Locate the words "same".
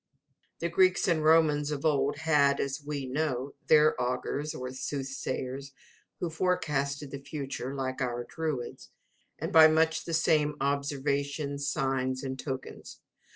10.15-10.55